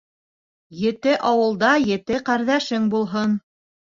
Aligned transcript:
Ете 0.83 1.11
ауылда 1.31 1.73
ете 1.89 2.21
ҡәрҙәшең 2.31 2.87
булһын. 2.95 3.37